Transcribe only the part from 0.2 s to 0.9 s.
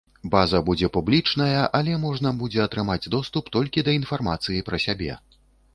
База будзе